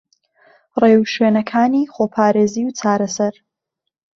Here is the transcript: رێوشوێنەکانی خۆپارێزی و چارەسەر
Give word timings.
رێوشوێنەکانی 0.81 1.89
خۆپارێزی 1.93 2.63
و 2.67 2.71
چارەسەر 2.79 3.35